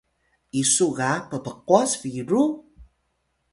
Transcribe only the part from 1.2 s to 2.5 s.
ppqwas biru?